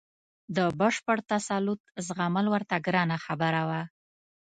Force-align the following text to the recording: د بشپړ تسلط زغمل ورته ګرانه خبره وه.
د 0.55 0.57
بشپړ 0.79 1.17
تسلط 1.31 1.81
زغمل 2.07 2.45
ورته 2.53 2.75
ګرانه 2.85 3.17
خبره 3.25 3.61
وه. 3.69 3.81